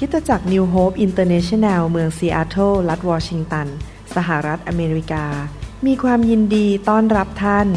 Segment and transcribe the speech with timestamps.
[0.00, 3.66] คริสตจักร New Hope International เมืองซีแอตเทิลรัฐวอชิงตัน
[4.16, 5.24] สหรัฐอเมริกา
[5.86, 7.68] มีความยินดีต้อนรับท่าน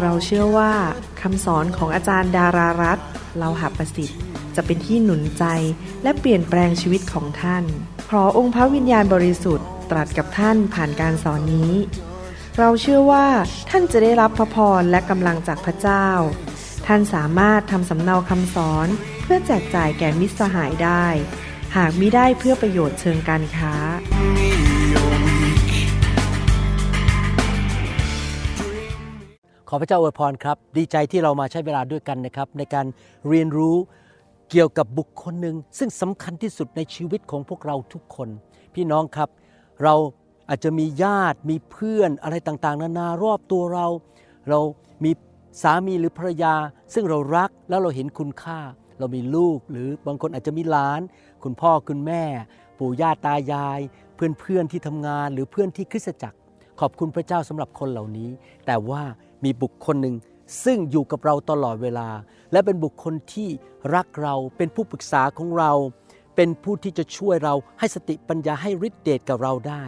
[0.00, 0.72] เราเชื่อว่า
[1.20, 2.98] คำสอนของอาจารย์ดารารัต
[3.38, 4.20] เราหับประสิทธิ์
[4.56, 5.44] จะเป็นที่หนุนใจ
[6.02, 7.64] และเปลี่ยนแปลงชีวิตของท่าน
[8.10, 11.72] ขอองค์พระวิญญาณบริสุทธิ์ตรัสกับท่านผ่านการสอนนี้
[12.58, 13.26] เราเชื่อว่า
[13.70, 16.08] ท่านจะได้รับพระพรและกำลังจากพระเจ้า
[16.86, 18.86] ท่านสามารถทำสำเนาคำสอน
[19.22, 21.06] เพื่อแจกจ่ายแก่มิตรสหายได้
[21.78, 23.72] หากมิได้เพื่อประโยชน์เชิงการค้า
[29.68, 32.86] ขอพระเจ้าอวยพรครับ ดีใจที่เรามาใช้เวลาด้วยกันนะครับ ในการ
[33.28, 33.76] เรียนรู้
[34.50, 38.28] เกี่ยวกับบุคคลหนึ่ง ซึ่งสำคัญที่สุดในชีวิตของพวกเราทุกคน
[38.74, 39.28] พี่น้องครับ
[39.82, 39.94] เรา
[40.48, 43.86] อาจจะมีญาติมีเพื่อนอะไรต่างๆ นานารอบตัวเรา
[44.48, 44.60] เรา
[45.04, 45.10] มี
[45.62, 46.54] สามีหรือภรรยา
[46.94, 48.60] ซึ่งเรารักแล้วเราเห็นคุณค่า
[48.98, 51.00] เรามีลูกหรือบางคนอาจจะมีหลาน
[51.44, 52.22] คุณพ่อคุณแม่
[52.78, 53.80] ปู่ย่าตายาย
[54.14, 56.38] เพื่อนๆที่ทำงานหรือเพื่อนที่คริสตจักร
[56.80, 58.30] ขอบคุณพระเจ้าสำหรับคนเหล่านี้
[58.66, 59.02] แต่ว่า
[59.44, 60.16] มีบุคคลหนึ่ง
[60.64, 62.08] ซึ่งอยู่กับเราตลอดเวลา
[62.52, 63.48] และเป็นบุคคลที่
[63.94, 65.72] รักเราเป็นผู้ปรึกษาของเรา
[66.36, 69.82] เป็นผู้ที่จะช่วยเราให้สติปัญญาให้ฤทธิเดชกับเราได้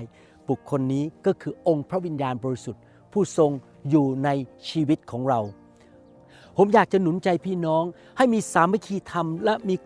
[0.48, 3.50] บุคคลนี้ก็คือองค์พระวิญญาณบริสุทธิ์ ผู้ทรง
[3.90, 4.28] อยู่ใน
[4.68, 5.40] ชีวิตของเรา
[6.56, 7.84] ผมอยากจะหนุนใจพี่น้อง
[8.16, 9.76] ให้มีสามัคคีธรรมและมี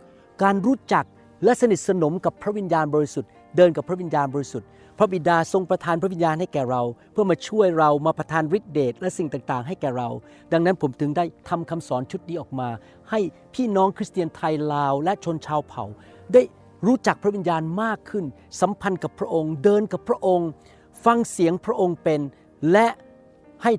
[0.42, 1.04] การรู้จัก
[1.44, 6.82] และสนิทสนมกับพระวิญญาณบริสุทธิ์เดินกับพระวิญญาณบริสุทธิ์พระบิดาทรงประทานพระวิญญาณให้แก่เรา
[7.12, 10.08] เพื่อมาช่วยเรามาประทานฤทธิเดชและสิ่งต่างๆ ให้แก่เรา
[10.52, 12.68] ดังนั้นผมถึงได้ทำคำสอนชุดนี้ออกมา
[13.10, 13.20] ให้
[13.54, 15.84] พี่น้องคริสเตียนไทยลาวและชนชาวเผ่า
[16.32, 16.42] ได้
[16.86, 18.24] รู้จักพระวิญญาณมากขึ้น
[18.60, 20.48] สัมพันธ์กับพระองค์ เดินกับพระองค์
[21.04, 22.20] ฟังเสียงพระองค์เป็น
[22.72, 22.86] และ
[23.62, 23.72] ให้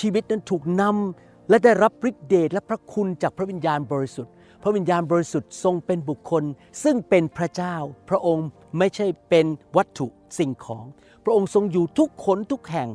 [0.00, 4.32] ชีวิตนั้นถูกนำและได้รับฤทธิเดชและพระคุณจากพระวิญญาณบริสุทธิ์
[4.66, 6.44] พระวิญญาณบริสุทธิ์ทรงเป็นบุคคล
[6.84, 7.76] ซึ่งเป็นพระเจ้า
[8.08, 8.46] พระองค์
[8.78, 10.06] ไม่ใช่เป็นวัตถุ
[10.38, 10.84] สิ่งของ
[11.24, 12.88] พระองค์ทรงอยู่ทุกขนทุกแห่ง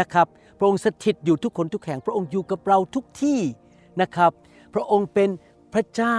[0.00, 0.26] นะครับ
[0.58, 3.40] พระองค์สถิตอยู่ทุกขนทุกแห่ง พระองค์อยู่กับเราทุกที่
[4.00, 4.30] นะครับ
[4.74, 5.30] พระองค์เป็น
[5.74, 6.18] พระเจ้า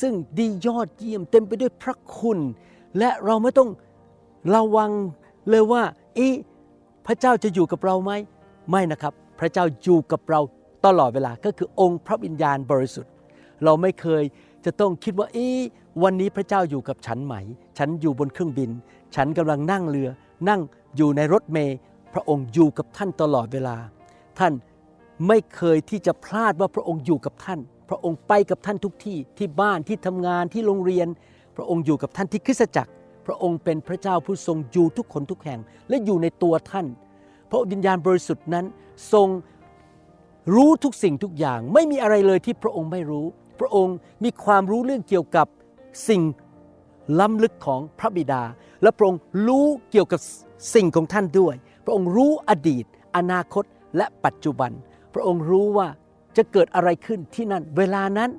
[0.00, 2.38] ซึ่งดียอดเยี่ยมเต็มไปด้วยพระคุณ
[2.98, 3.70] และเราไม่ต้อง
[4.54, 4.90] ระวัง
[5.50, 5.82] เลยว่า
[6.16, 6.34] เอ๊ะ
[7.06, 8.12] พระเจ้าจะอยู่กับเราไหม
[8.70, 10.40] ไม่นะครับ พระเจ้าอยู่กับเรา
[10.86, 13.12] ตลอดเวลาก็คือองค์พระวิญญาณบริสุทธิ์
[13.64, 14.24] เราไม่เคย
[14.64, 15.48] จะต้องคิดว่าเอ๊
[16.02, 17.34] วันนี้พระเจ้าอยู่กับฉันไหม
[17.78, 18.70] ฉันอยู่บนเครื่องบิน
[19.16, 20.08] ฉันกำลังนั่งเรือ
[20.48, 20.60] นั่ง
[20.96, 21.76] อยู่ในรถเมล์
[22.14, 23.76] พระองค์อยู่กับท่านตลอดเวลา
[24.38, 24.52] ท่าน
[25.28, 31.08] ไม่เคยที่จะพลาดว่าพระองค์อยู่กับท่าน พระองค์ไปกับท่านทุกที่ที่บ้านที่ทำงานที่โรงเรียน
[31.56, 32.92] พระองค์อยู่กับท่านที่คริสตจักร
[33.26, 36.86] พระองค์เป็นพระเจ้าผู้ทรงอยู่ทุกคนทุกแห่งและอยู่ในตัวท่าน
[37.50, 38.64] พระวิญญาณบริสุทธิ์นั้น
[39.12, 39.28] ทรง
[40.54, 43.26] รู้ทุกสิ่งทุกอย่าง ไม่มีอะไรเลยที่พระองค์ไม่รู้
[43.60, 45.46] พระองค์มีความรู้เรื่องเกี่ยวกับ
[46.08, 46.22] สิ่ง
[47.20, 48.42] ล้ำลึกของพระบิดา
[48.82, 50.20] และพระองค์รู้เกี่ยวกับ
[50.74, 52.84] สิ่งของท่านด้วย พระองค์รู้อดีต
[53.16, 53.64] อนาคต
[53.96, 54.70] และปัจจุบัน
[55.14, 55.88] พระองค์รู้ว่า
[56.36, 58.30] จะเกิดอะไรขึ้นที่นั่น เวลานั้น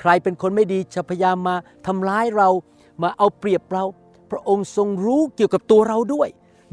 [0.00, 2.48] ใครเป็นคนไม่ดีจะพยายามมาทำร้ายเรา
[3.02, 3.84] มาเอาเปรียบเรา
[4.30, 6.28] พระองค์ทรงรู้เกี่ยวกับตัวเราด้วย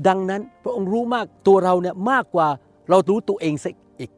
[0.08, 2.48] ดังนั้นพระองค์รู้มากตัวเราเนี่ยมากกว่า
[2.90, 4.12] เรารู้ตัวเองซะอีก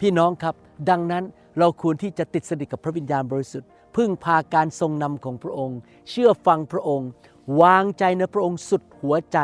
[0.00, 0.54] พี่น้องครับ
[0.90, 1.24] ดังนั้น
[1.58, 5.78] เราควรที่จะติดสนิทกับพระวิญญาณบริสุทธิ์ พึ่งพาการทรงนำของพระองค์
[6.10, 7.08] เชื่อฟังพระองค์
[7.62, 9.38] วางใจในพระองค์สุดหัวใจ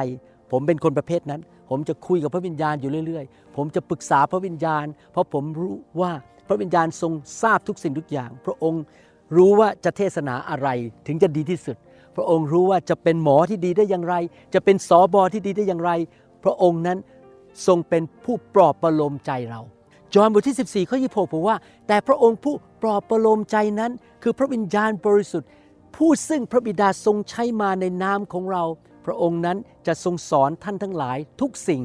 [0.50, 1.40] ผมเป็นคนประเภทนั้น
[1.70, 6.12] ผมจะคุยกับพระวิญญาณอยู่เรื่อย ๆ ผมจะปรึกษาพระวิญญาณ เพราะผมรู้ว่า
[6.48, 7.12] พระวิญญาณทรง
[7.42, 8.82] ทราบทุกสิ่งทุกอย่าง พระองค์
[9.36, 10.68] รู้ว่าจะเทศนาอะไร
[11.06, 11.76] ถึงจะดีที่สุด
[12.16, 14.14] พระองค์รู้ว่าจะเป็นหมอที่ดีได้อย่างไร
[14.54, 15.90] จะเป็นสอบอที่ดีได้อย่างไร
[16.44, 16.98] พระองค์นั้น
[17.66, 19.60] ทรงเป็นผู้ปลอบประโลมใจเรา
[20.14, 21.56] จอห์นบทที่ 14ข้อ26บอกว่า
[21.88, 25.48] แต่พระองค์ผู้ปลอบประโลมใจนั้น คือพระวิญญาณบริสุทธิ์
[25.96, 28.64] ผู้ซึ่งพระบิดาทรงใช้มาในนามของเรา
[29.06, 31.82] พระองค์นั้นจะทรงสอนท่านทั้งหลายทุกสิ่ง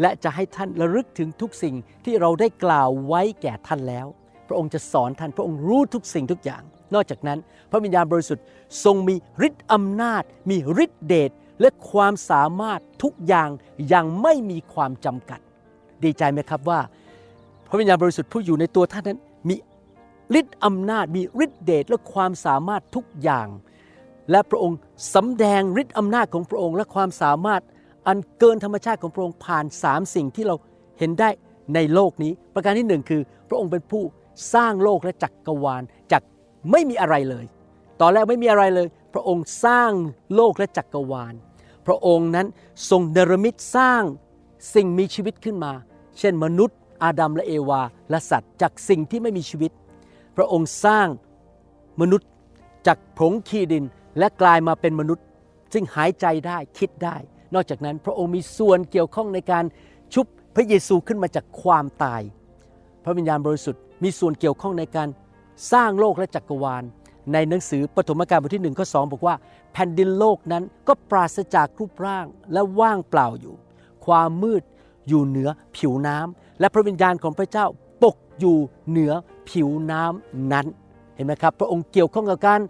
[0.00, 1.74] และจะให้ท่านระลึกถึงทุกสิ่ง
[2.04, 4.06] ที่เราได้กล่าวไว้แก่ท่านแล้ว
[4.48, 6.62] พระองค์จะสอนท่านพระองค์รู้ทุกสิ่งทุกอย่าง
[6.94, 7.38] นอกจากนั้น
[7.70, 8.44] พระวิญญาณบริสุทธิ์
[8.84, 9.14] ทรงมี
[9.46, 11.30] ฤทธิ์อำนาจ มีฤทธิเดช
[11.60, 13.48] และความสามารถทุกอย่าง
[13.88, 15.40] อย่างไม่มีความจำกัด
[16.04, 16.80] ดีใจไหมครับว่า
[17.74, 19.18] ระวิญญาณบริสุทธิ์ผู้อยู่ในตัวท่านนั้น
[19.48, 19.56] มี
[20.40, 23.48] ฤทธิ์อำนาจมีฤทธิเดชและความสามารถทุกอย่าง
[24.30, 24.78] และพระองค์
[25.14, 27.62] สำแดงฤทธิ์อำนาจของพระองค์ และความสามารถ
[28.06, 30.54] อันเกินธรรมชาติของพระองค์ผ่านสามสิ่งที่เรา
[30.98, 31.30] เห็นได้
[31.74, 34.02] ในโลกนี้ ประการที่หนึ่งคือ พระองค์เป็นผู้
[34.54, 35.82] สร้างโลกและจักกรวาล
[36.12, 36.22] จาก
[36.70, 37.44] ไม่มีอะไรเลย
[38.00, 39.90] ตอนแรกไม่มีอะไรเลย พระองค์สร้าง
[40.34, 41.34] โลกและจักกรวาล
[41.86, 42.46] พระองค์นั้น
[42.90, 44.02] ทรงเนรมิตสร้าง
[44.74, 45.72] สิ่งมีชีวิตขึ้นมา
[46.18, 49.70] เช่นมนุษย์ อาดัมและเอวาและสัตว์จากสิ่งที่ไม่มีชีวิต
[50.36, 51.08] พระองค์สร้าง
[52.00, 52.28] มนุษย์
[52.86, 53.84] จากผงขี้ดิน
[54.18, 55.24] และกลายมาเป็นมนุษย์
[55.72, 57.16] ซึ่งหายใจได้คิดได้
[57.54, 59.64] นอกจากนั้นพระองค์มีส่วนเกี่ยวข้องในการ
[60.14, 62.22] ชุบพระเยซูขึ้นมาจากความตาย
[63.04, 65.08] พระวิญญาณบริสุทธิ์มีส่วนเกี่ยวข้องในการ
[65.72, 66.84] สร้างโลกและจักรวาล
[67.32, 69.34] ในหนังสือปฐมกาลบทที่หนึ่งข้อสองบอกว่า
[69.72, 73.54] แผ่นดินโลกนั้นก็ปราศจากรูปร่างและว่างเปล่าอยู่
[74.06, 74.62] ความมืด
[75.08, 77.66] อยู่เหนือผิวน้ำ และพระวิญญาณของพระเจ้า
[78.02, 78.56] ปกอยู่
[78.88, 79.12] เหนือ
[79.48, 80.66] ผิวน้ำนั้น
[81.14, 82.60] เห็นไหมครับ พระองค์เกี่ยวข้องกับการ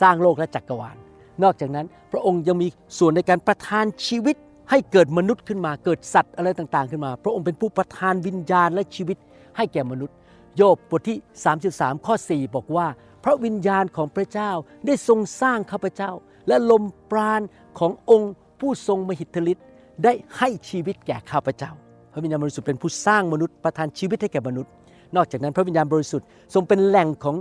[0.00, 0.96] สร้างโลกและจักรวาล
[1.42, 4.36] นอกจากนั้นพระองค์ยังมีส่วนในการประทานชีวิต
[4.70, 9.18] ให้เกิดมนุษย์ขึ้นมา เกิดสัตว์อะไรต่างๆ ขึ้นมา พระองค์เป็นผู้ประทานวิญญาณและชีวิต
[9.56, 10.16] ให้แก่มนุษย์
[10.56, 11.18] โยบบทที่
[11.62, 12.86] 33 ข้อ 4 บอกว่า
[13.24, 14.50] พระวิญญาณของพระเจ้า
[14.86, 16.10] ได้ทรงสร้างข้าพเจ้า
[16.48, 17.42] และลมปราณ
[17.78, 19.66] ขององค์ผู้ทรงมหิทธิฤทธิ์
[20.04, 21.72] ได้ให้ชีวิตแก่ข้าพเจ้า
[22.12, 24.70] พระวิญญาณบริสุทธิ์เป็นผู้สร้างมนุษย์ประทานชีวิตให้แก่มนุษย์
[25.16, 27.36] นอกจากนั้นพระวิญญาณบริสุทธิ์ทรงเป็นแหล่งของ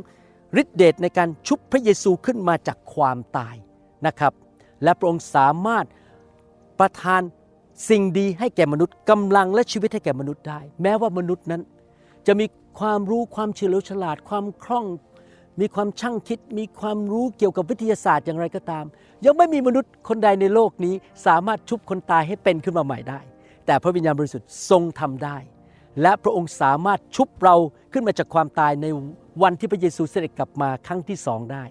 [0.62, 3.56] ฤทธิเดชในการชุบพระเยซูขึ้นมาจากความตาย
[4.08, 4.34] นะครับ
[4.84, 5.86] และพระองค์สามารถ
[6.80, 7.22] ประทาน
[7.90, 11.62] สิ่งดีให้แก่มนุษย์กำลังและชีวิตให้แก่มนุษย์ได้ แม้ว่ามนุษย์นั้น
[12.28, 12.46] จะมี
[12.80, 14.86] ความรู้ความเฉลียวฉลาดความคล่อง
[15.60, 18.86] มีความช่างคิด มีความรู้เกี่ยวกับวิทยาศาสตร์อย่างไรก็ตาม
[19.26, 20.94] ยังไม่มีมนุษย์คนใดในโลกนี้
[21.26, 23.20] สามารถชุบคนตายให้เป็นขึ้นมาใหม่ได้
[23.70, 25.38] แต่พระวิญญาณบริสุทธิ์ทรงทำได้
[26.02, 27.56] และพระองค์สามารถชุบเรา
[27.92, 28.86] ขึ้นมาจากความตายใน
[29.42, 31.64] วันที่พระเยซูเสด็จกลับมาครั้งที่สองได้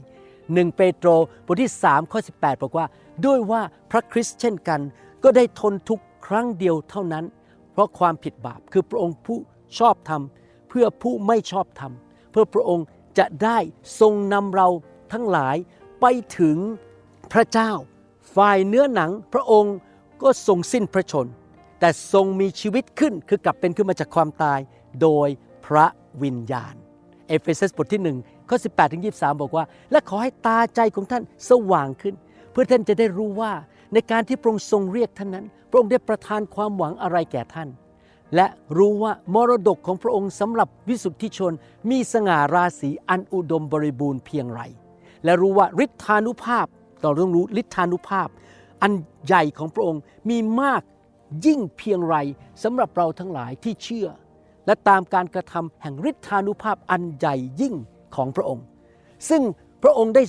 [0.52, 1.08] หนึ่งเปโตร
[1.46, 2.86] บทที่3ข้อ18 บอกว่า
[3.26, 4.80] ด้วยว่าพระคริสต์เช่นกัน
[5.24, 7.24] ก็ได้ทนทุกครั้งเดียวเท่านั้น
[7.72, 9.38] เพราะความผิดบาปคือพระองค์ผู้
[9.78, 10.22] ชอบธรรม
[10.68, 11.92] เพื่อผู้ไม่ชอบธรรม
[12.30, 12.86] เพื่อพระองค์
[13.18, 13.58] จะได้
[14.00, 14.68] ทรงนำเรา
[15.12, 15.56] ทั้งหลาย
[16.00, 16.06] ไป
[16.38, 16.56] ถึง
[17.32, 17.70] พระเจ้า
[18.36, 19.76] ฝ่ายเนื้อหนังพระองค์
[20.22, 21.28] ก็ทรงสิ้นพระชน
[21.80, 24.58] แต่ทรงมีชีวิตขึ้นคือกลับเป็นขึ้นมาจากความตาย
[25.02, 25.28] โดย
[25.66, 25.86] พระ
[26.22, 26.74] วิญญาณ
[27.28, 32.14] เอเฟซัสบทที่1ข้อ18ถึง23 บอกว่า และขอให้ตาใจของท่านสว่างขึ้น
[32.50, 33.52] เพื่อท่านจะได้รู้ว่า
[33.94, 37.68] ในการที่พระองค์ทรงเรียกท่านนั้น พระองค์ได้ประทานความหวังอะไรแก่ท่าน
[38.34, 38.46] และ
[38.78, 41.52] รู้ว่ามรดกของพระองค์สำหรับวิสุทธิชน
[41.90, 44.60] มีสง่าราศีอันอุดมบริบูรณ์เพียงไร
[45.24, 46.66] และรู้ว่าฤทธานุภาพ
[47.02, 48.28] เราต้องรู้ฤทธานุภาพ
[48.82, 48.92] อัน
[49.26, 50.82] ใหญ่ของพระองค์มีมาก
[51.46, 52.16] ยิ่งเพียงไร
[52.62, 54.08] สำหรับเราทั้งหลายที่เชื่อ
[54.66, 57.74] และตามการกระทำแห่งฤทธานุภาพอันใหญ่ยิ่ง
[58.16, 58.64] ของพระองค์
[59.28, 59.42] ซึ่ง
[59.82, 60.22] พระองค์ได้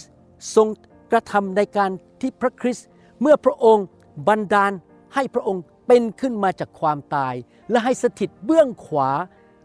[0.55, 0.67] ทรง
[1.11, 1.91] กระทำในการ
[2.21, 2.87] ที่พระคริสต์
[3.21, 3.85] เมื่อพระองค์
[4.27, 4.71] บันดาล
[5.15, 7.35] ให้พระองค์เป็นขึ้นมาจากความตาย
[7.69, 9.09] และให้สถิตเบื้องขวา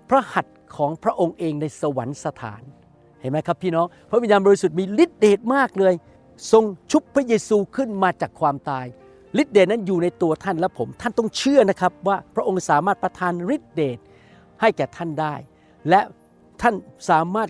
[0.09, 2.63] พระหัตถ์ของพระองค์เองในสวรรคสถาน
[3.21, 5.95] เห็นไหมครับพี่น้องพระวิญญาณบริสุทธิ์มีฤทธิเดชมากเลย
[6.53, 8.87] ทรงชุบพระเยซูขึ้นมาจากความตาย
[9.43, 13.99] ฤทธิเดชนั้นอยู่ในตัวท่านและผม ท่านต้องเชื่อนะครับว่าพระองค์สามารถประทานฤทธิเดช
[14.61, 15.35] ให้แก่ท่านได้
[15.89, 16.01] และ
[16.61, 16.75] ท่าน
[17.11, 17.49] สามารถ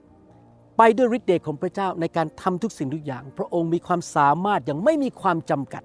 [0.78, 5.82] ไปด้วยฤทธิเดชของพระเจ้าในการทำทุกสิ่งทุกอย่าง พระองค์มีความสามารถอย่างไม่มีความจำกัด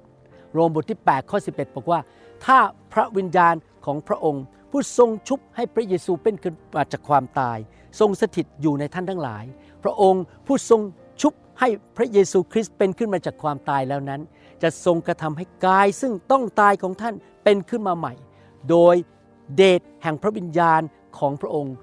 [0.54, 2.00] โรมบทที่ 8 ข้อ 11 บอกว่า
[2.46, 2.57] ถ้า
[2.94, 3.56] พระวิญญาณ
[3.86, 7.57] ของพระองค์ ผู้ทรงชุบให้พระเยซูเป็นขึ้นมาจากความตาย
[8.00, 9.46] ทรงสถิตอยู่ในท่านทั้งหลาย
[9.84, 10.81] พระองค์ผู้ทรง
[11.22, 11.68] ชุบให้
[11.98, 14.22] พระเยซูคริสต์เป็นขึ้นมาจากความตายแล้วนั้น
[14.64, 18.14] จะทรงกระทำให้กายซึ่งต้องตายของท่านเป็นขึ้นมาใหม่
[18.70, 18.96] โดย
[19.56, 20.82] เดชแห่งพระวิญญาณ
[21.18, 21.76] ของพระองค์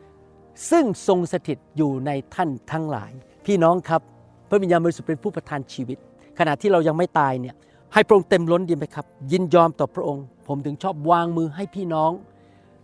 [0.71, 3.13] ซึ่งทรงสถิตอยู่ในท่านทั้งหลาย
[3.47, 4.01] พี่น้องครับ
[4.49, 5.99] พระวิญญาณบริสุทธิ์เป็นผู้ประทานชีวิต
[6.39, 7.55] ขณะที่เรายังไม่ตายเนี่ย
[7.95, 12.13] ให้พระองค์เต็มล้นดีไหมครับ ยินยอมต่อพระองค์ ผมถึงชอบวางมือให้พี่น้อง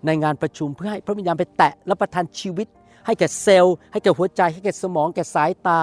[0.07, 2.69] ในงานประชุมเพื่อให้พระวิญญาณไปแตะและประทานชีวิต
[3.07, 5.81] ให้แก่เซลล์ ให้แก่หัวใจ ให้แก่สมอง แก่สายตา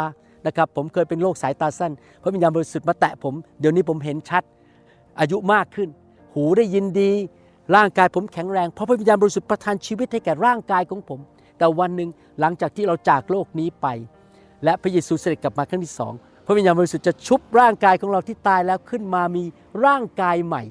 [0.47, 1.91] นะครับผมเคยเป็นโรคสายตาสั้น
[2.21, 4.43] พระวิญญาณบริสุทธิ์มาแตะผม เดี๋ยวนี้ผมเห็นชัด
[5.19, 5.89] อายุมากขึ้น
[6.33, 7.11] หูได้ยินดี
[7.75, 11.19] ร่างกายผมแข็งแรงเพราะพระวิญญาณบริสุทธิ์ประทานชีวิตให้แก่ร่างกายของผม
[11.57, 13.87] แต่วันหนึ่งหลังจากที่เราจากโลกนี้ไป
[14.63, 16.13] และพระเยซูเสด็จกลับมาครั้งที่สอง
[16.45, 19.43] พระวิญญาณบริสุทธิ์จะชุบร่างกายของเราที่ตายแล้วขึ้นมามี
[19.85, 20.63] ร่างกายใหม่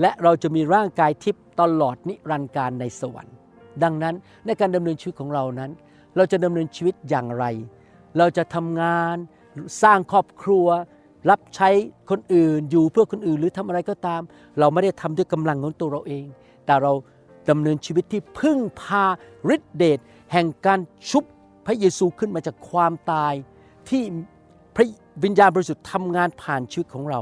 [0.00, 3.34] และเราจะมีร่างกายทิพย์ตลอดนิรันดร์การในสวรรค์
[3.82, 4.14] ดังนั้น
[4.46, 5.70] ในการดำเนินชีวิตของเรานั้น
[6.16, 7.44] เราจะดำเนินชีวิตอย่างไร
[8.18, 9.16] เราจะทำงาน
[9.82, 10.66] สร้างครอบครัว
[11.30, 11.68] รับใช้
[12.10, 14.20] คนอื่นอยู่เพื่อคนอื่นหรือทำอะไรก็ตาม
[14.58, 16.24] เราไม่ได้ทำด้วยกำลังของตัวเราเอง
[16.66, 16.92] แต่เรา
[17.50, 19.04] ดำเนินชีวิตที่พึ่งพา
[19.54, 19.98] ฤทธิเดช
[20.32, 21.24] แห่งการชุบ
[21.66, 23.34] พระเยซูขึ้นมาจากความตาย
[23.88, 24.02] ที่
[24.74, 24.86] พระ
[25.24, 27.20] วิญญาณบริสุทธิ์ทำงานผ่านชีวิตของเรา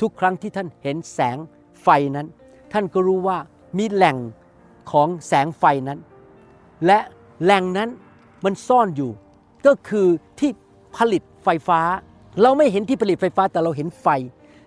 [0.00, 1.38] ทุกครั้งที่ท่านเห็นแสง
[1.82, 2.26] ไฟนั้น
[2.72, 3.38] ท่านก็รู้ว่า
[3.78, 4.16] มีแหล่ง
[4.90, 5.98] ของแสงไฟนั้น
[6.86, 6.98] และ
[7.42, 7.88] แหล่งนั้น
[8.44, 9.10] มันซ่อนอยู่
[9.66, 10.06] ก็คือ
[10.38, 10.50] ที่
[10.96, 11.80] ผลิตไฟฟ้า
[12.42, 14.06] เราไม่เห็นที่ผลิตไฟฟ้าแต่เราเห็นไฟ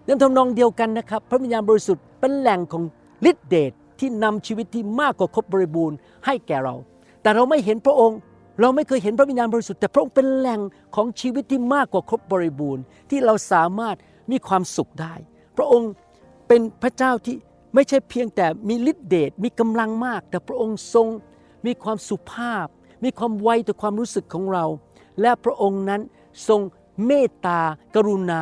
[0.08, 2.84] นั่นทำนองเดียวกันนะครับ พระวิญญาณบริสุทธิ์เป็นแหล่งของ
[3.30, 6.76] ฤทธิเดชที่นำชีวิตที่มากกว่าครบบริบูรณ์ให้แก่เรา
[7.22, 8.18] แต่เราไม่เห็นพระองค์
[8.62, 10.62] เราไม่เคยเห็นพระวิญญาณบริสุทธิ์แต่พระองค์เป็นแหล่ง
[10.96, 13.96] ของชีวิตที่มากกว่าครบบริบูรณ์ ที่เราสามารถ
[14.32, 15.14] มีความสุขได้
[15.58, 15.92] พระองค์
[16.48, 17.36] เป็นพระเจ้าที่
[17.76, 21.08] ไม่ใช่เพียงแต่มีฤทธิเดชมีกำลังมาก แต่พระองค์ทรง
[21.66, 22.68] มีความสุภาพ
[23.03, 24.65] มีความไวต่อความรู้สึกของเรา
[25.22, 26.01] และพระองค์นั้น
[26.48, 26.62] ทรง
[27.05, 27.60] เมตตา
[27.96, 28.41] กรุณา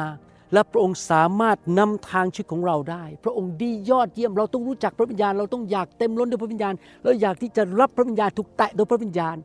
[0.54, 6.74] และพระองค์สามารถนำทางชีวิตของเราได้ พระองค์ดียอดเยี่ยมเราต้องรู้จักพระวิญญาณ เราต้องอยากเต็มล้นด้วยพระวิญญาณ
[7.04, 9.36] เราอยากที่จะรับพระวิญญาณถูกแตะโดยพระวิญญาณ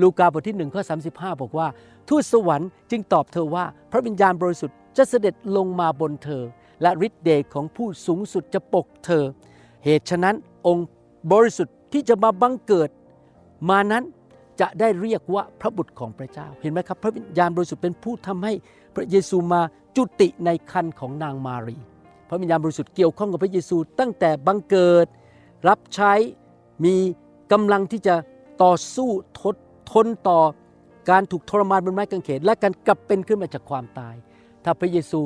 [0.00, 1.66] ลูกาบทที่หนึ่งข้อสาบอกว่า
[2.08, 6.42] ทูตสวรรค์จึงตอบเธอว่าพระวิญญาณบริสุทธิ์จะเสด็จลงมาบนเธอ
[6.82, 9.24] และฤทธิเดชของผู้สูงสุดจะปกเธอ
[9.84, 10.34] เหตุฉะนั้น
[10.66, 10.86] องค์
[11.32, 12.90] บริสุทธิ์ที่จะมาบังเกิด
[13.70, 14.04] มานั้น
[14.62, 18.52] จะได้เรียกว่าพระบุตรของพระเจ้า เห็นไหมครับ พระวิญญาณบริสุทธิ์เป็นผู้ทำให้
[18.94, 19.60] พระเยซูมา
[19.96, 21.76] จุติในคันของนางมารี
[22.28, 25.06] พระวิญญาณบริสุทธิ์เกี่ยวข้องกับพระเยซูตั้งแต่บังเกิด
[25.68, 26.12] รับใช้
[26.84, 26.94] มี
[27.52, 28.14] กำลังที่จะ
[28.62, 29.10] ต่อสู้
[29.42, 29.56] ทด
[29.92, 30.40] ทนต่อ
[31.10, 34.14] การถูกทรมานบนไม้กางเขนและการกลับเป็นขึ้นมาจากความตาย
[34.64, 35.20] ถ้าพระเยซู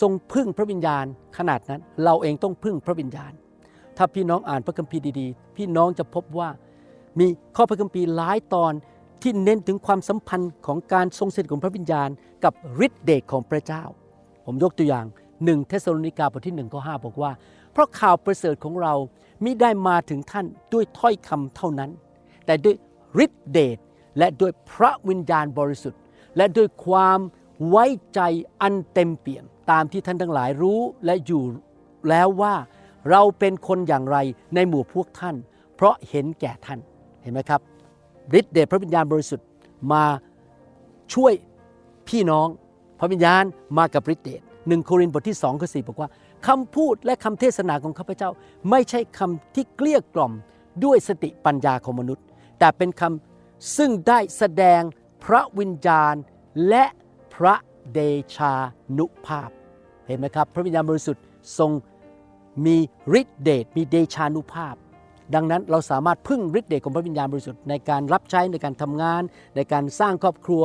[0.00, 1.04] ทรงพึ่งพระวิญญาณ
[1.38, 3.32] ขนาดนั้น เราเองต้องพึ่งพระวิญญาณ
[3.96, 6.48] ถ้าพี่น้องอ่านพระคัมภีร์ดีๆ พี่น้องจะพบว่า
[7.18, 7.26] มี
[7.56, 8.72] ข้อพระคัมภีร์หลายตอน
[9.22, 12.08] ที่เน้นถึงความสัมพันธ์ของการทรงสถิตของพระวิญญาณ
[12.44, 12.52] กับ
[12.86, 13.84] ฤทธิเดชของพระเจ้า
[14.46, 15.06] ผมยกตัวอย่าง
[15.44, 17.32] หนึ่งเทสโลนิกาบทที่หนึ่งข้อห้าบอกว่า
[17.72, 18.94] เพราะข่าวประเสริฐของเรา
[19.44, 21.90] มิได้มาถึงท่านด้วยถ้อยคำเท่านั้น
[22.46, 22.76] แต่ด้วย
[23.24, 23.78] ฤทธิเดช
[24.18, 26.00] และด้วยพระวิญญาณบริสุทธิ์
[26.36, 27.18] และด้วยความ
[27.68, 28.20] ไว้ใจ
[28.60, 31.42] อันเต็มเปี่ยม ตามที่ท่านทั้งหลายรู้และอยู่
[32.08, 32.54] แล้วว่า
[33.10, 34.18] เราเป็นคนอย่างไร
[34.54, 35.36] ในหมู่พวกท่าน
[35.74, 36.80] เพราะเห็นแก่ท่าน
[37.22, 37.60] เห็นไหมครับ
[38.38, 39.46] ฤทธิเดชพระวิญญาณบริสุทธิ์
[39.92, 40.04] มา
[41.14, 41.32] ช่วย
[42.08, 42.48] พี่น้อง
[42.98, 43.44] พระวิญญาณ
[43.78, 46.08] มากับฤทธิเดชหนึ่งโครินธ์บทที่สองข้อสี่บอกว่า
[46.46, 48.30] คำพูดและคำเทศนาของข้าพเจ้า
[48.70, 50.32] ไม่ใช่คำที่เกลี้ยกล่อม
[50.84, 52.24] ด้วยสติปัญญาของมนุษย์
[52.58, 54.82] แต่เป็นคำซึ่งได้แสดง
[55.24, 56.14] พระวิญญาณ
[56.68, 56.84] และ
[57.34, 57.54] พระ
[57.92, 58.00] เด
[58.36, 58.54] ชา
[58.98, 59.50] นุภาพ
[60.06, 61.24] เห็นไหมครับ พระวิญญาณบริสุทธิ์
[61.58, 61.70] ทรง
[62.66, 62.76] มี
[63.20, 64.74] ฤทธิเดชมีเดชานุภาพ
[65.34, 69.22] ดังนั้นเราสามารถพึ่งฤทธิ์เดชของพระวิญญาณบริสุทธิ์ในการรับใช้ในการทำงาน
[69.56, 70.64] ในการสร้างครอบครัว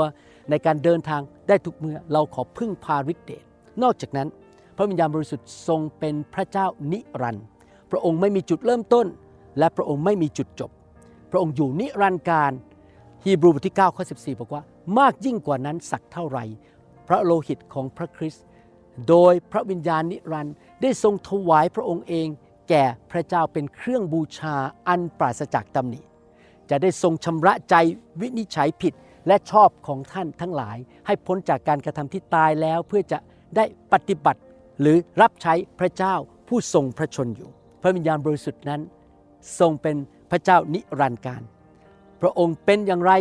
[0.50, 3.44] ในการเดินทางได้ทุกเมื่อเราขอพึ่งพาฤทธิ์เดช
[3.84, 4.28] นอกจากนั้น
[4.78, 7.46] พระวิญญาณบริสุทธิ์ทรงเป็นพระเจ้านิรันดร์
[7.92, 9.08] พระองค์ไม่มีจุดเริ่มต้น
[9.60, 10.72] และพระองค์ไม่มีจุดจบ
[11.32, 12.52] พระองค์อยู่นิรันดร์การ
[13.24, 14.64] ฮีบรูบทที่9ข้อ14 บอกว่า
[15.00, 16.44] มากยิ่งกว่านั้นสักเท่าไหร่
[17.08, 18.44] พระโลหิตของพระคริสต์
[19.10, 22.28] โดยพระวิญญาณนิรันดร์ได้ทรงถวายพระองค์เอง
[22.70, 24.56] แก่พระเจ้าเป็นเครื่องบูชา
[24.88, 26.02] อันปราศจากตำหนิ
[26.70, 27.76] จะได้ทรงชำระใจ
[28.22, 28.94] วินิจฉัยผิด
[29.28, 33.18] และชอบของท่านทั้งหลาย ให้พ้นจากการกระทำที่ตายแล้วเพื่อจะ
[33.56, 34.42] ได้ปฏิบัติ
[34.82, 36.14] หรือรับใช้พระเจ้า
[36.48, 37.50] ผู้ทรงพระชนอยู่
[37.82, 38.82] พระวิญญาณบริสุทธิ์นั้น
[39.60, 39.96] ทรงเป็น
[40.32, 41.42] พระเจ้านิรันดร์การ
[42.22, 43.12] พระองค์เป็นอย่างไร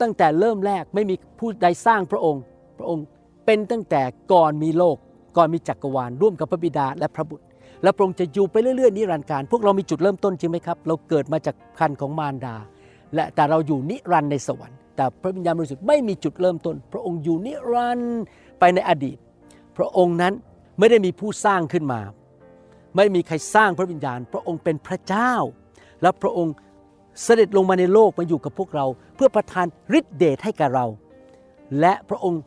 [0.00, 2.42] ตั้งแต่เริ่มแรกไม่มีผู้ใดสร้างพระองค์
[2.78, 3.04] พระองค์
[3.46, 4.96] เป็นตั้งแต่ก่อนมีโลก
[5.36, 7.46] ก่อนมีจักรวาลร่วมกับพระบิดาและพระบุตร
[7.82, 12.56] และพระองค์จะอยู่ไปเรื่อยๆนิรันดร์การพวกเรามีจุดเริ่มต้นจริงไหมครับ เราเกิดมาจากคันของมารดา
[13.14, 18.20] และแต่เราอยู่นิรันดร์ในสวรรค์แต่พระวิญญาณบริสุทธิ์ไม่มีจุดเริ่มต้น พระองค์อยู่นิรันดร์
[18.60, 19.16] ไปในอดีต
[19.76, 20.32] พระองค์นั้น
[20.78, 22.00] ไม่ได้มีผู้สร้างขึ้นมา
[22.96, 25.32] ไม่มีใครสร้างพระวิญญาณ พระองค์เป็นพระเจ้า
[26.02, 26.54] และพระองค์
[27.22, 29.66] เสด็จลงมาในโลกมาอยู่กับพวกเรา เพื่อประทาน
[29.98, 30.86] ฤทธิเดชให้กับเรา
[31.80, 32.40] และพระองค์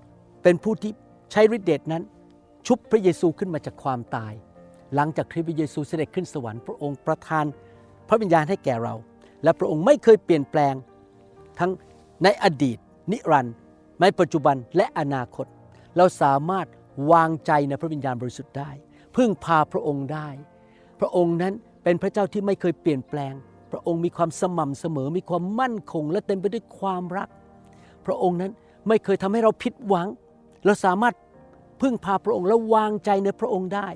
[0.43, 0.91] เป็นผู้ที่
[1.31, 2.03] ใช้ฤทธิเดชนั้น
[2.67, 4.33] ชุบพระเยซูขึ้นมาจากความตาย
[4.95, 7.45] หลังจากที่พระเยซูเสด็จขึ้นสวรรค์พระองค์ประทาน
[8.09, 8.93] พระวิญญาณให้แก่เรา
[9.43, 10.73] และพระองค์ไม่เคยเปลี่ยนแปลง
[11.59, 11.71] ทั้ง
[12.23, 12.77] ในอดีต
[13.12, 13.55] นิรันดร์
[14.01, 15.45] ในปัจจุบันและอนาคต
[15.97, 16.67] เราสามารถ
[17.12, 18.69] วางใจในพระวิญญาณบริสุทธิ์ได้
[19.15, 20.27] พึ่งพาพระองค์ได้
[21.00, 23.33] พระองค์นั้นเป็นพระเจ้าที่ไม่เคยเปลี่ยนแปลง
[23.71, 27.29] พระองค์มีความสม่ำเสมอมีความมั่นคง และเต็มไปด้วยความรัก
[28.05, 28.51] พระองค์นั้น
[28.88, 30.07] ไม่เคยทำให้เราผิดหวัง
[30.65, 31.15] เราสามารถ
[31.81, 33.88] พึ่งพาพระองค์และวางใจในพระองค์ได้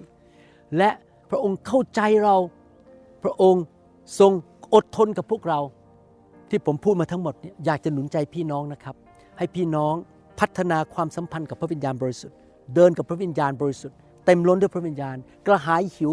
[0.78, 0.90] และ
[1.30, 2.36] พระองค์เข้าใจเรา
[3.24, 3.64] พระองค์
[4.20, 4.32] ทรง
[4.74, 5.60] อดทนกับพวกเรา
[6.50, 8.96] ที่ผมพูดมาทั้งหมดเนี่ยอยากจะหนุนใจพี่น้องนะครับ
[9.38, 9.94] ให้พี่น้อง
[10.40, 12.38] พัฒนาความสัมพันธ์กับพระวิญญาณบริสุทธิ์
[12.76, 15.16] เดินกับพระวิญญาณบริสุทธิ์เต็มล้นด้วยพระวิญญาณ
[15.48, 16.12] กระหายหิว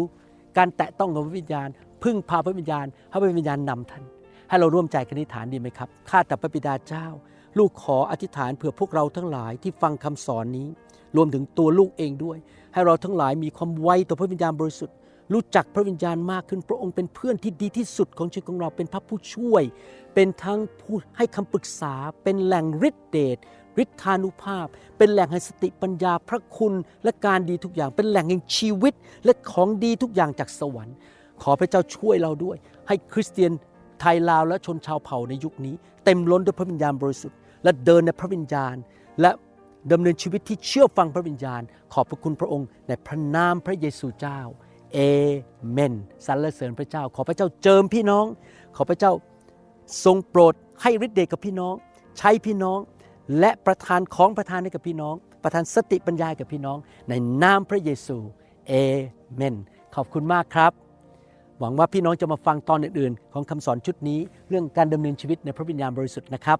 [0.57, 1.67] การแตะต้องกับพระวิญญาณ
[2.03, 4.03] พึ่งพาพระวิญญาณให้พระวิญญาณนำท่าน
[4.49, 7.05] ให้เราร่วมใจกันอธิษฐานดีไหมครับข้าแต่พระบิดาเจ้า
[7.57, 10.67] ลูกขออธิษฐานเผื่อพวกเราทั้งหลายที่ฟังคำสอนนี้
[11.15, 12.37] รวมถึงตัวลูกเองด้วย
[12.73, 14.95] ให้เราทั้งหลายมีความไวต่อพระวิญญาณบริสุทธิ์
[15.33, 19.63] รู้จักพระวิญญาณมากขึ้น พระองค์เป็นเพื่อนที่ดีที่สุดของชีวิตของเรา เป็นพระผู้ช่วย
[20.13, 21.93] เป็นทั้งผู้ให้คำปรึกษา
[22.23, 23.37] เป็นแหล่งฤทธิเดช
[23.83, 28.93] ฤทธานุภาพ เป็นแหล่งแห่งสติปัญญา พระคุณและการดีทุกอย่าง เป็นแหล่งแห่งชีวิต
[29.25, 30.95] และของดีทุกอย่างจากสวรรค์
[31.41, 32.57] ขอพระเจ้าช่วยเราด้วย
[32.87, 33.51] ให้คริสเตียน
[33.99, 38.75] ไทยลาวและชนชาวเผ่าในยุคนี้ เต็มล้นด้วยพระวิญญาณบริสุทธิ์ และเดินในพระวิญญาณ
[39.21, 39.31] และ
[39.91, 41.61] ดำเนินชีวิตที่เชื่อฟังพระวิญญาณ
[41.93, 44.39] ขอบพระคุณพระองค์ในพระนามพระเยซูเจ้า
[44.93, 44.99] เอ
[45.71, 45.93] เมน
[46.25, 48.25] สรรเสริญพระเจ้า ขอพระเจ้าเจิมพี่น้อง
[48.75, 49.11] ขอพระเจ้า
[50.05, 51.73] ทรงโปรดให้ฤทธิ์เดชกับพี่น้อง
[52.17, 52.79] ใช้พี่น้อง
[53.39, 56.77] และประทานของประทานให้กับพี่น้อง ประทานสติปัญญากับพี่น้อง
[57.09, 58.17] ในนามพระเยซู
[58.67, 58.73] เอ
[59.35, 59.55] เมน
[59.95, 60.71] ขอบคุณมากครับ
[61.59, 64.19] หวังว่าพี่น้องจะมาฟังตอนอื่นๆ ของคำสอนชุดนี้
[64.49, 66.59] เรื่องการดำเนินชีวิตในพระวิญญาณบริสุทธิ์นะครับ